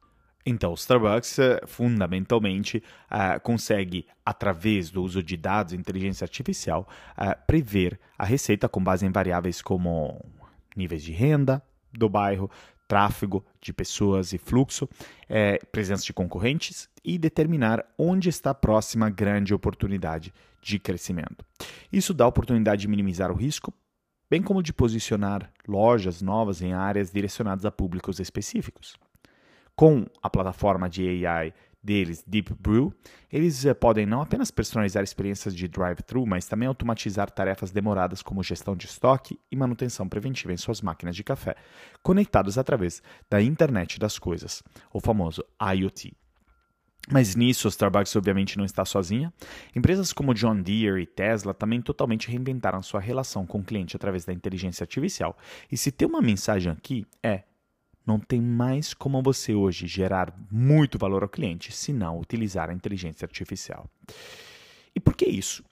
Então, 0.46 0.72
o 0.72 0.76
Starbucks 0.76 1.40
eh, 1.40 1.62
fundamentalmente 1.66 2.84
uh, 3.10 3.40
consegue, 3.42 4.06
através 4.26 4.90
do 4.90 5.02
uso 5.02 5.24
de 5.24 5.38
dados 5.38 5.72
e 5.72 5.78
inteligência 5.78 6.26
artificial, 6.26 6.86
uh, 7.18 7.34
prever 7.48 7.98
a 8.18 8.26
receita 8.26 8.68
com 8.68 8.84
base 8.84 9.06
em 9.06 9.10
variáveis 9.10 9.62
como 9.62 10.20
níveis 10.76 11.02
de 11.02 11.14
renda 11.14 11.64
do 11.94 12.10
bairro, 12.10 12.52
tráfego 12.94 13.44
de 13.60 13.74
pessoas 13.74 14.34
e 14.34 14.38
fluxo, 14.38 14.88
é, 15.28 15.58
presença 15.72 16.06
de 16.06 16.14
concorrentes 16.14 16.88
e 17.04 17.18
determinar 17.18 17.84
onde 17.98 18.30
está 18.30 18.52
a 18.52 18.54
próxima 18.54 19.10
grande 19.10 19.52
oportunidade 19.52 20.32
de 20.62 20.78
crescimento. 20.78 21.44
Isso 21.92 22.14
dá 22.14 22.26
a 22.26 22.28
oportunidade 22.28 22.82
de 22.82 22.88
minimizar 22.88 23.32
o 23.32 23.36
risco, 23.36 23.74
bem 24.30 24.44
como 24.44 24.62
de 24.62 24.72
posicionar 24.72 25.52
lojas 25.68 26.22
novas 26.22 26.62
em 26.62 26.74
áreas 26.74 27.12
direcionadas 27.12 27.66
a 27.66 27.72
públicos 27.72 28.20
específicos. 28.20 28.96
Com 29.76 30.06
a 30.22 30.30
plataforma 30.30 30.88
de 30.88 31.26
AI 31.26 31.52
deles, 31.84 32.24
Deep 32.26 32.54
Brew, 32.54 32.94
eles 33.32 33.66
eh, 33.66 33.74
podem 33.74 34.06
não 34.06 34.22
apenas 34.22 34.50
personalizar 34.50 35.04
experiências 35.04 35.56
de 35.56 35.68
drive-thru, 35.68 36.26
mas 36.26 36.48
também 36.48 36.68
automatizar 36.68 37.30
tarefas 37.30 37.72
demoradas 37.72 38.22
como 38.22 38.42
gestão 38.42 38.76
de 38.76 38.86
estoque 38.86 39.40
e 39.52 39.56
manutenção 39.56 40.08
preventiva 40.08 40.54
em 40.54 40.58
suas 40.58 40.82
máquinas 40.82 41.16
de 41.16 41.24
café, 41.24 41.56
conectados 42.02 42.58
através 42.58 43.02
da 43.30 43.42
Internet 43.42 44.00
das 44.00 44.18
Coisas, 44.18 44.64
o 44.94 45.00
famoso 45.00 45.44
IoT. 45.76 46.16
Mas 47.12 47.36
nisso, 47.36 47.68
a 47.68 47.70
Starbucks 47.70 48.16
obviamente 48.16 48.58
não 48.58 48.64
está 48.64 48.86
sozinha. 48.86 49.34
Empresas 49.76 50.14
como 50.14 50.34
John 50.34 50.62
Deere 50.62 51.02
e 51.02 51.06
Tesla 51.06 51.54
também 51.54 51.82
totalmente 51.82 52.30
reinventaram 52.30 52.82
sua 52.82 53.02
relação 53.02 53.46
com 53.46 53.60
o 53.60 53.64
cliente 53.64 53.96
através 53.96 54.24
da 54.24 54.32
inteligência 54.32 54.86
artificial. 54.86 55.38
E 55.70 55.76
se 55.76 55.92
tem 55.92 56.08
uma 56.08 56.22
mensagem 56.22 56.72
aqui, 56.72 57.06
é 57.22 57.44
não 58.06 58.20
tem 58.20 58.42
mais 58.42 58.94
como 58.94 59.22
você 59.22 59.54
hoje 59.54 59.88
gerar 59.88 60.34
muito 60.52 60.98
valor 60.98 61.24
ao 61.24 61.30
cliente 61.30 61.72
se 61.72 61.94
não 61.94 62.20
utilizar 62.20 62.70
a 62.70 62.74
inteligência 62.74 63.26
artificial. 63.26 63.90
E 64.96 65.00
por 65.00 65.16
que 65.16 65.26
isso? 65.26 65.64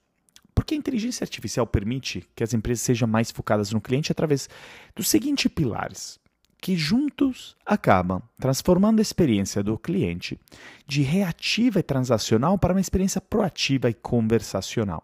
Porque 0.54 0.74
a 0.74 0.76
inteligência 0.76 1.24
artificial 1.24 1.66
permite 1.66 2.24
que 2.34 2.44
as 2.44 2.52
empresas 2.52 2.82
sejam 2.82 3.08
mais 3.08 3.30
focadas 3.30 3.72
no 3.72 3.80
cliente 3.80 4.12
através 4.12 4.48
dos 4.94 5.08
seguintes 5.08 5.50
pilares, 5.50 6.18
que 6.60 6.76
juntos 6.76 7.56
acabam 7.66 8.22
transformando 8.38 9.00
a 9.00 9.02
experiência 9.02 9.62
do 9.62 9.78
cliente 9.78 10.38
de 10.86 11.02
reativa 11.02 11.80
e 11.80 11.82
transacional 11.82 12.58
para 12.58 12.72
uma 12.72 12.80
experiência 12.80 13.20
proativa 13.20 13.90
e 13.90 13.94
conversacional. 13.94 15.02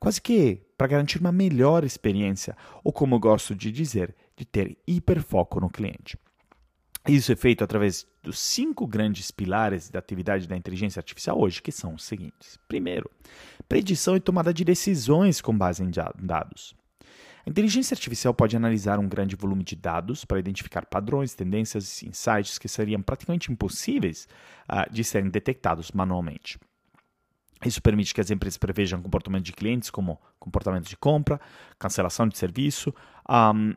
Quase 0.00 0.20
que 0.20 0.62
para 0.78 0.86
garantir 0.86 1.18
uma 1.18 1.32
melhor 1.32 1.84
experiência, 1.84 2.56
ou 2.82 2.92
como 2.92 3.16
eu 3.16 3.20
gosto 3.20 3.54
de 3.54 3.70
dizer, 3.70 4.14
de 4.36 4.44
ter 4.44 4.76
hiperfoco 4.86 5.60
no 5.60 5.68
cliente. 5.68 6.18
Isso 7.06 7.30
é 7.30 7.36
feito 7.36 7.62
através 7.62 8.06
dos 8.22 8.38
cinco 8.38 8.86
grandes 8.86 9.30
pilares 9.30 9.90
da 9.90 9.98
atividade 9.98 10.48
da 10.48 10.56
inteligência 10.56 11.00
artificial 11.00 11.38
hoje, 11.38 11.60
que 11.60 11.70
são 11.70 11.94
os 11.94 12.04
seguintes. 12.04 12.58
Primeiro, 12.66 13.10
predição 13.68 14.16
e 14.16 14.20
tomada 14.20 14.54
de 14.54 14.64
decisões 14.64 15.42
com 15.42 15.56
base 15.56 15.82
em 15.82 15.90
dados. 16.18 16.74
A 17.46 17.50
inteligência 17.50 17.94
artificial 17.94 18.32
pode 18.32 18.56
analisar 18.56 18.98
um 18.98 19.06
grande 19.06 19.36
volume 19.36 19.62
de 19.62 19.76
dados 19.76 20.24
para 20.24 20.38
identificar 20.38 20.86
padrões, 20.86 21.34
tendências 21.34 22.00
e 22.00 22.08
insights 22.08 22.58
que 22.58 22.68
seriam 22.68 23.02
praticamente 23.02 23.52
impossíveis 23.52 24.26
uh, 24.66 24.90
de 24.90 25.04
serem 25.04 25.28
detectados 25.28 25.92
manualmente. 25.92 26.58
Isso 27.66 27.82
permite 27.82 28.14
que 28.14 28.20
as 28.20 28.30
empresas 28.30 28.56
prevejam 28.56 29.02
comportamento 29.02 29.44
de 29.44 29.52
clientes, 29.52 29.90
como 29.90 30.18
comportamento 30.38 30.88
de 30.88 30.96
compra, 30.96 31.38
cancelação 31.78 32.26
de 32.26 32.38
serviço, 32.38 32.94
um, 33.28 33.74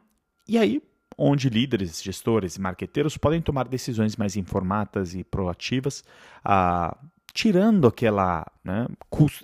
e 0.47 0.57
aí 0.57 0.81
onde 1.17 1.49
líderes, 1.49 2.01
gestores 2.01 2.55
e 2.55 2.61
marqueteiros 2.61 3.17
podem 3.17 3.41
tomar 3.41 3.67
decisões 3.67 4.15
mais 4.15 4.35
informadas 4.35 5.15
e 5.15 5.23
proativas, 5.23 6.03
ah, 6.45 6.95
tirando 7.33 7.87
aquela, 7.87 8.45
né, 8.63 8.87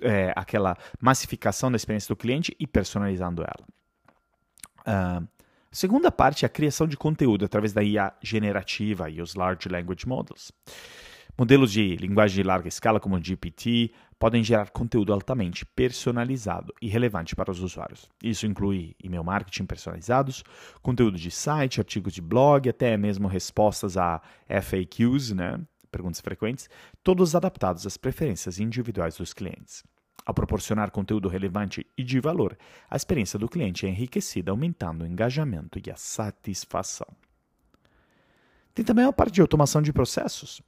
é, 0.02 0.32
aquela 0.36 0.76
massificação 1.00 1.70
da 1.70 1.76
experiência 1.76 2.08
do 2.08 2.16
cliente 2.16 2.54
e 2.58 2.66
personalizando 2.66 3.42
ela. 3.42 3.66
Ah, 4.86 5.22
segunda 5.70 6.12
parte 6.12 6.44
é 6.44 6.46
a 6.46 6.50
criação 6.50 6.86
de 6.86 6.96
conteúdo 6.96 7.44
através 7.44 7.72
da 7.72 7.82
IA 7.82 8.12
generativa 8.22 9.10
e 9.10 9.20
os 9.20 9.34
Large 9.34 9.68
Language 9.68 10.06
Models. 10.06 10.52
Modelos 11.36 11.72
de 11.72 11.96
linguagem 11.96 12.36
de 12.36 12.42
larga 12.44 12.68
escala, 12.68 13.00
como 13.00 13.16
o 13.16 13.20
GPT, 13.20 13.90
podem 14.20 14.44
gerar 14.44 14.70
conteúdo 14.70 15.12
altamente 15.12 15.66
personalizado 15.66 16.72
e 16.80 16.88
relevante 16.88 17.34
para 17.34 17.50
os 17.50 17.60
usuários. 17.60 18.08
Isso 18.22 18.46
inclui 18.46 18.94
e-mail 19.02 19.24
marketing 19.24 19.66
personalizados, 19.66 20.44
conteúdo 20.80 21.18
de 21.18 21.32
site, 21.32 21.80
artigos 21.80 22.12
de 22.12 22.22
blog, 22.22 22.68
até 22.68 22.96
mesmo 22.96 23.26
respostas 23.26 23.96
a 23.96 24.22
FAQs, 24.48 25.32
né, 25.32 25.60
perguntas 25.90 26.20
frequentes, 26.20 26.70
todos 27.02 27.34
adaptados 27.34 27.84
às 27.84 27.96
preferências 27.96 28.60
individuais 28.60 29.16
dos 29.16 29.32
clientes. 29.34 29.82
Ao 30.24 30.32
proporcionar 30.32 30.92
conteúdo 30.92 31.28
relevante 31.28 31.84
e 31.98 32.04
de 32.04 32.20
valor, 32.20 32.56
a 32.88 32.94
experiência 32.94 33.40
do 33.40 33.48
cliente 33.48 33.86
é 33.86 33.88
enriquecida, 33.88 34.52
aumentando 34.52 35.02
o 35.02 35.06
engajamento 35.06 35.80
e 35.84 35.90
a 35.90 35.96
satisfação. 35.96 37.08
Tem 38.72 38.84
também 38.84 39.04
a 39.04 39.12
parte 39.12 39.34
de 39.34 39.40
automação 39.40 39.82
de 39.82 39.92
processos. 39.92 40.62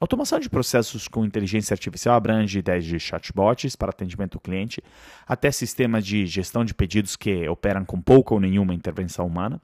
Automação 0.00 0.38
de 0.38 0.48
processos 0.48 1.08
com 1.08 1.24
inteligência 1.24 1.74
artificial 1.74 2.14
abrange 2.14 2.62
desde 2.62 3.00
chatbots 3.00 3.74
para 3.74 3.90
atendimento 3.90 4.36
ao 4.36 4.40
cliente 4.40 4.80
até 5.26 5.50
sistemas 5.50 6.06
de 6.06 6.24
gestão 6.24 6.64
de 6.64 6.72
pedidos 6.72 7.16
que 7.16 7.48
operam 7.48 7.84
com 7.84 8.00
pouca 8.00 8.32
ou 8.32 8.38
nenhuma 8.38 8.72
intervenção 8.72 9.26
humana. 9.26 9.60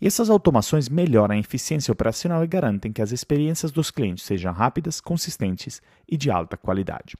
E 0.00 0.06
essas 0.06 0.30
automações 0.30 0.88
melhoram 0.88 1.36
a 1.36 1.38
eficiência 1.38 1.92
operacional 1.92 2.42
e 2.42 2.48
garantem 2.48 2.92
que 2.92 3.02
as 3.02 3.12
experiências 3.12 3.70
dos 3.70 3.88
clientes 3.92 4.24
sejam 4.24 4.52
rápidas, 4.52 5.00
consistentes 5.00 5.80
e 6.08 6.16
de 6.16 6.28
alta 6.28 6.56
qualidade. 6.56 7.16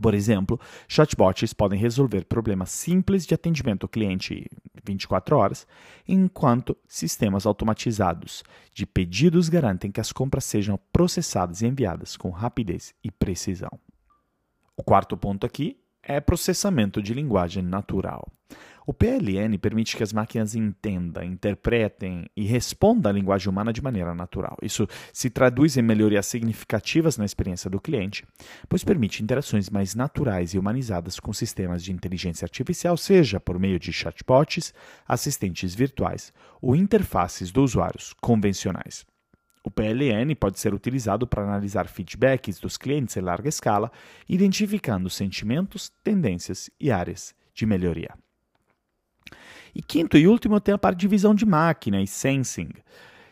Por 0.00 0.14
exemplo, 0.14 0.58
chatbots 0.88 1.52
podem 1.52 1.78
resolver 1.78 2.24
problemas 2.24 2.70
simples 2.70 3.26
de 3.26 3.34
atendimento 3.34 3.84
ao 3.84 3.88
cliente 3.88 4.46
24 4.82 5.36
horas, 5.36 5.66
enquanto 6.08 6.76
sistemas 6.88 7.44
automatizados 7.44 8.42
de 8.72 8.86
pedidos 8.86 9.48
garantem 9.48 9.90
que 9.90 10.00
as 10.00 10.10
compras 10.10 10.44
sejam 10.44 10.78
processadas 10.92 11.60
e 11.60 11.66
enviadas 11.66 12.16
com 12.16 12.30
rapidez 12.30 12.94
e 13.04 13.10
precisão. 13.10 13.78
O 14.76 14.82
quarto 14.82 15.16
ponto 15.16 15.44
aqui 15.44 15.76
é 16.02 16.18
processamento 16.18 17.02
de 17.02 17.12
linguagem 17.12 17.62
natural. 17.62 18.32
O 18.86 18.94
PLN 18.94 19.56
permite 19.58 19.96
que 19.96 20.02
as 20.02 20.12
máquinas 20.12 20.54
entendam, 20.54 21.22
interpretem 21.22 22.26
e 22.36 22.44
respondam 22.44 23.10
à 23.10 23.12
linguagem 23.12 23.48
humana 23.48 23.72
de 23.72 23.82
maneira 23.82 24.14
natural. 24.14 24.56
Isso 24.62 24.86
se 25.12 25.30
traduz 25.30 25.76
em 25.76 25.82
melhorias 25.82 26.26
significativas 26.26 27.16
na 27.16 27.24
experiência 27.24 27.70
do 27.70 27.80
cliente, 27.80 28.24
pois 28.68 28.84
permite 28.84 29.22
interações 29.22 29.70
mais 29.70 29.94
naturais 29.94 30.54
e 30.54 30.58
humanizadas 30.58 31.18
com 31.18 31.32
sistemas 31.32 31.82
de 31.82 31.92
inteligência 31.92 32.44
artificial, 32.44 32.96
seja 32.96 33.40
por 33.40 33.58
meio 33.58 33.78
de 33.78 33.92
chatbots, 33.92 34.74
assistentes 35.06 35.74
virtuais 35.74 36.32
ou 36.60 36.76
interfaces 36.76 37.50
dos 37.50 37.70
usuários 37.70 38.14
convencionais. 38.20 39.06
O 39.62 39.70
PLN 39.70 40.34
pode 40.34 40.58
ser 40.58 40.72
utilizado 40.74 41.26
para 41.26 41.42
analisar 41.42 41.86
feedbacks 41.86 42.58
dos 42.58 42.76
clientes 42.76 43.16
em 43.16 43.20
larga 43.20 43.48
escala, 43.48 43.92
identificando 44.28 45.10
sentimentos, 45.10 45.92
tendências 46.02 46.70
e 46.80 46.90
áreas 46.90 47.34
de 47.54 47.66
melhoria. 47.66 48.14
E 49.74 49.82
quinto 49.82 50.16
e 50.18 50.26
último, 50.26 50.60
tem 50.60 50.74
a 50.74 50.78
parte 50.78 50.98
de 50.98 51.08
visão 51.08 51.34
de 51.34 51.46
máquina 51.46 52.00
e 52.00 52.06
sensing. 52.06 52.70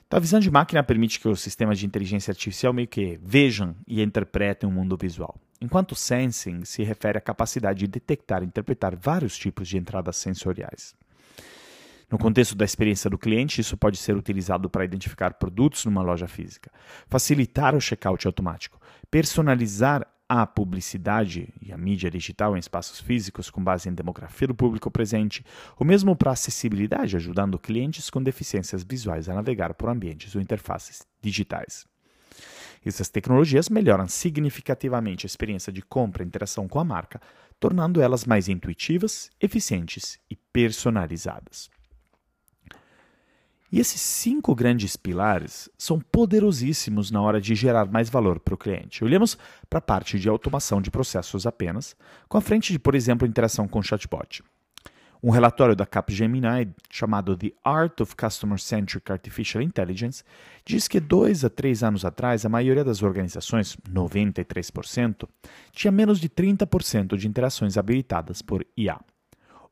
Então, 0.06 0.16
a 0.16 0.20
visão 0.20 0.40
de 0.40 0.50
máquina 0.50 0.82
permite 0.82 1.20
que 1.20 1.28
os 1.28 1.40
sistemas 1.40 1.78
de 1.78 1.84
inteligência 1.84 2.30
artificial 2.30 2.72
meio 2.72 2.88
que 2.88 3.18
vejam 3.22 3.76
e 3.86 4.02
interpretem 4.02 4.68
o 4.68 4.72
mundo 4.72 4.96
visual. 4.96 5.34
Enquanto 5.60 5.94
sensing 5.94 6.64
se 6.64 6.82
refere 6.82 7.18
à 7.18 7.20
capacidade 7.20 7.80
de 7.80 7.88
detectar 7.88 8.42
e 8.42 8.46
interpretar 8.46 8.96
vários 8.96 9.36
tipos 9.36 9.68
de 9.68 9.76
entradas 9.76 10.16
sensoriais. 10.16 10.94
No 12.10 12.16
contexto 12.16 12.54
da 12.54 12.64
experiência 12.64 13.10
do 13.10 13.18
cliente, 13.18 13.60
isso 13.60 13.76
pode 13.76 13.98
ser 13.98 14.16
utilizado 14.16 14.70
para 14.70 14.84
identificar 14.84 15.34
produtos 15.34 15.84
numa 15.84 16.00
loja 16.00 16.26
física, 16.26 16.70
facilitar 17.06 17.74
o 17.74 17.80
checkout 17.80 18.26
automático, 18.26 18.80
personalizar 19.10 20.06
a 20.28 20.46
publicidade 20.46 21.54
e 21.62 21.72
a 21.72 21.78
mídia 21.78 22.10
digital 22.10 22.54
em 22.54 22.60
espaços 22.60 23.00
físicos 23.00 23.48
com 23.48 23.64
base 23.64 23.88
em 23.88 23.94
demografia 23.94 24.46
do 24.46 24.54
público 24.54 24.90
presente, 24.90 25.44
ou 25.78 25.86
mesmo 25.86 26.14
para 26.14 26.32
acessibilidade, 26.32 27.16
ajudando 27.16 27.58
clientes 27.58 28.10
com 28.10 28.22
deficiências 28.22 28.84
visuais 28.84 29.28
a 29.28 29.34
navegar 29.34 29.72
por 29.72 29.88
ambientes 29.88 30.34
ou 30.34 30.40
interfaces 30.42 31.06
digitais. 31.22 31.86
Essas 32.84 33.08
tecnologias 33.08 33.68
melhoram 33.68 34.06
significativamente 34.06 35.24
a 35.24 35.28
experiência 35.28 35.72
de 35.72 35.82
compra 35.82 36.22
e 36.22 36.26
interação 36.26 36.68
com 36.68 36.78
a 36.78 36.84
marca, 36.84 37.20
tornando 37.58 38.00
elas 38.00 38.24
mais 38.24 38.48
intuitivas, 38.48 39.30
eficientes 39.40 40.18
e 40.30 40.36
personalizadas. 40.36 41.70
E 43.70 43.78
esses 43.78 44.00
cinco 44.00 44.54
grandes 44.54 44.96
pilares 44.96 45.68
são 45.76 46.00
poderosíssimos 46.00 47.10
na 47.10 47.20
hora 47.20 47.40
de 47.40 47.54
gerar 47.54 47.86
mais 47.86 48.08
valor 48.08 48.40
para 48.40 48.54
o 48.54 48.58
cliente. 48.58 49.04
Olhemos 49.04 49.36
para 49.68 49.78
a 49.78 49.82
parte 49.82 50.18
de 50.18 50.28
automação 50.28 50.80
de 50.80 50.90
processos 50.90 51.46
apenas, 51.46 51.94
com 52.28 52.38
a 52.38 52.40
frente 52.40 52.72
de, 52.72 52.78
por 52.78 52.94
exemplo, 52.94 53.28
interação 53.28 53.68
com 53.68 53.82
chatbot. 53.82 54.42
Um 55.22 55.30
relatório 55.30 55.74
da 55.74 55.84
Capgemini 55.84 56.72
chamado 56.88 57.36
The 57.36 57.50
Art 57.64 58.00
of 58.00 58.14
Customer 58.14 58.58
Centric 58.58 59.10
Artificial 59.10 59.60
Intelligence 59.60 60.22
diz 60.64 60.86
que 60.86 61.00
dois 61.00 61.44
a 61.44 61.50
três 61.50 61.82
anos 61.82 62.04
atrás 62.04 62.46
a 62.46 62.48
maioria 62.48 62.84
das 62.84 63.02
organizações, 63.02 63.76
93%, 63.90 65.28
tinha 65.72 65.90
menos 65.90 66.20
de 66.20 66.28
30% 66.28 67.16
de 67.16 67.26
interações 67.26 67.76
habilitadas 67.76 68.40
por 68.40 68.64
IA. 68.76 69.00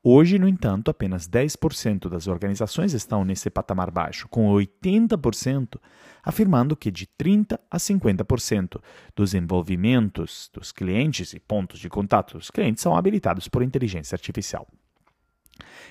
Hoje, 0.08 0.38
no 0.38 0.46
entanto, 0.46 0.88
apenas 0.88 1.28
10% 1.28 2.08
das 2.08 2.28
organizações 2.28 2.92
estão 2.92 3.24
nesse 3.24 3.50
patamar 3.50 3.90
baixo, 3.90 4.28
com 4.28 4.46
80% 4.52 5.80
afirmando 6.22 6.76
que 6.76 6.92
de 6.92 7.08
30% 7.20 7.58
a 7.68 7.76
50% 7.76 8.80
dos 9.16 9.34
envolvimentos 9.34 10.48
dos 10.54 10.70
clientes 10.70 11.32
e 11.32 11.40
pontos 11.40 11.80
de 11.80 11.88
contato 11.88 12.38
dos 12.38 12.52
clientes 12.52 12.84
são 12.84 12.96
habilitados 12.96 13.48
por 13.48 13.64
inteligência 13.64 14.14
artificial. 14.14 14.68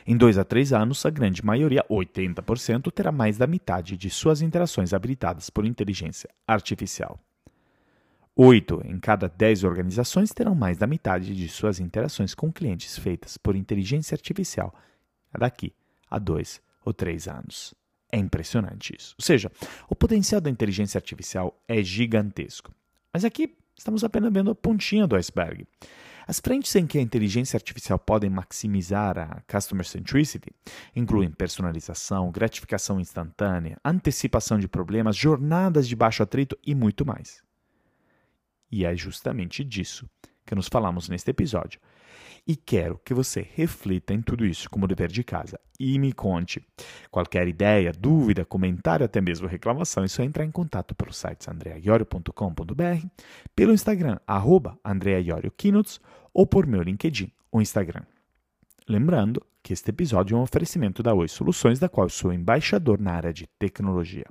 Em 0.07 0.15
dois 0.15 0.37
a 0.37 0.45
três 0.45 0.71
anos, 0.71 1.05
a 1.05 1.09
grande 1.09 1.43
maioria, 1.43 1.83
80%, 1.89 2.89
terá 2.93 3.11
mais 3.11 3.37
da 3.37 3.45
metade 3.45 3.97
de 3.97 4.09
suas 4.09 4.41
interações 4.41 4.93
habilitadas 4.93 5.49
por 5.49 5.65
inteligência 5.65 6.29
artificial. 6.47 7.19
Oito 8.37 8.81
em 8.83 8.99
cada 8.99 9.29
dez 9.29 9.63
organizações 9.63 10.33
terão 10.33 10.53
mais 10.53 10.77
da 10.77 10.85
metade 10.85 11.33
de 11.33 11.47
suas 11.47 11.79
interações 11.79 12.35
com 12.35 12.51
clientes 12.51 12.97
feitas 12.97 13.37
por 13.37 13.55
inteligência 13.55 14.13
artificial 14.13 14.75
daqui 15.31 15.73
a 16.11 16.19
dois 16.19 16.61
ou 16.83 16.93
três 16.93 17.29
anos. 17.29 17.73
É 18.11 18.17
impressionante 18.17 18.93
isso. 18.93 19.15
Ou 19.17 19.23
seja, 19.23 19.49
o 19.89 19.95
potencial 19.95 20.41
da 20.41 20.49
inteligência 20.49 20.97
artificial 20.97 21.57
é 21.65 21.81
gigantesco. 21.81 22.73
Mas 23.13 23.23
aqui 23.23 23.55
estamos 23.77 24.03
apenas 24.03 24.33
vendo 24.33 24.51
a 24.51 24.55
pontinha 24.55 25.07
do 25.07 25.15
iceberg. 25.15 25.65
As 26.27 26.41
frentes 26.41 26.75
em 26.75 26.85
que 26.85 26.97
a 26.97 27.01
inteligência 27.01 27.55
artificial 27.55 27.97
podem 27.97 28.29
maximizar 28.29 29.17
a 29.17 29.41
customer 29.49 29.85
centricity 29.85 30.51
incluem 30.93 31.31
personalização, 31.31 32.31
gratificação 32.31 32.99
instantânea, 32.99 33.77
antecipação 33.85 34.59
de 34.59 34.67
problemas, 34.67 35.15
jornadas 35.15 35.87
de 35.87 35.95
baixo 35.95 36.21
atrito 36.21 36.57
e 36.65 36.75
muito 36.75 37.05
mais. 37.05 37.44
E 38.75 38.83
é 38.83 38.93
justamente 38.93 39.63
disso 39.63 40.05
que 40.45 40.53
nos 40.53 40.67
falamos 40.67 41.07
neste 41.07 41.31
episódio. 41.31 41.79
E 42.45 42.57
quero 42.57 42.99
que 43.05 43.13
você 43.13 43.47
reflita 43.55 44.13
em 44.13 44.21
tudo 44.21 44.45
isso 44.45 44.69
como 44.69 44.85
dever 44.85 45.09
de 45.09 45.23
casa 45.23 45.57
e 45.79 45.97
me 45.97 46.11
conte. 46.11 46.61
Qualquer 47.09 47.47
ideia, 47.47 47.93
dúvida, 47.93 48.43
comentário, 48.43 49.05
até 49.05 49.21
mesmo 49.21 49.47
reclamação, 49.47 50.03
é 50.03 50.09
só 50.09 50.23
entrar 50.23 50.43
em 50.43 50.51
contato 50.51 50.93
pelo 50.93 51.13
site 51.13 51.49
andreaiorio.com.br, 51.49 53.07
pelo 53.55 53.71
Instagram, 53.71 54.19
arroba 54.27 54.77
ou 56.33 56.45
por 56.45 56.67
meu 56.67 56.81
LinkedIn 56.81 57.31
ou 57.49 57.61
Instagram. 57.61 58.03
Lembrando 58.89 59.41
que 59.63 59.71
este 59.71 59.89
episódio 59.89 60.35
é 60.35 60.37
um 60.37 60.43
oferecimento 60.43 61.01
da 61.01 61.13
Oi 61.13 61.29
Soluções, 61.29 61.79
da 61.79 61.87
qual 61.87 62.09
sou 62.09 62.33
embaixador 62.33 62.99
na 62.99 63.13
área 63.13 63.31
de 63.31 63.47
tecnologia. 63.57 64.25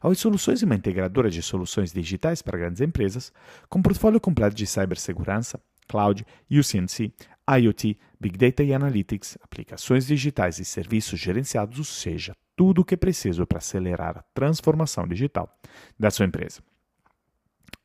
A 0.00 0.08
Oi 0.08 0.14
Soluções 0.14 0.62
é 0.62 0.66
uma 0.66 0.74
integradora 0.74 1.30
de 1.30 1.42
soluções 1.42 1.92
digitais 1.92 2.42
para 2.42 2.58
grandes 2.58 2.80
empresas, 2.80 3.32
com 3.68 3.82
portfólio 3.82 4.20
completo 4.20 4.56
de 4.56 4.66
cibersegurança, 4.66 5.60
cloud, 5.88 6.24
UCNC, 6.50 7.12
IoT, 7.48 7.98
Big 8.20 8.38
Data 8.38 8.62
e 8.62 8.72
Analytics, 8.72 9.36
aplicações 9.42 10.06
digitais 10.06 10.58
e 10.58 10.64
serviços 10.64 11.18
gerenciados, 11.18 11.78
ou 11.78 11.84
seja, 11.84 12.34
tudo 12.56 12.80
o 12.80 12.84
que 12.84 12.94
é 12.94 12.96
preciso 12.96 13.46
para 13.46 13.58
acelerar 13.58 14.18
a 14.18 14.24
transformação 14.34 15.06
digital 15.06 15.52
da 15.98 16.10
sua 16.10 16.26
empresa. 16.26 16.60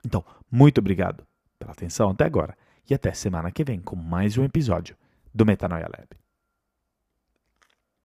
Então, 0.05 0.23
muito 0.51 0.79
obrigado 0.79 1.25
pela 1.57 1.71
atenção 1.71 2.11
até 2.11 2.25
agora 2.25 2.55
e 2.89 2.93
até 2.93 3.11
semana 3.13 3.51
que 3.51 3.63
vem 3.63 3.79
com 3.79 3.95
mais 3.95 4.37
um 4.37 4.43
episódio 4.43 4.95
do 5.33 5.45
Metanoia 5.45 5.87
Lab. 5.87 6.26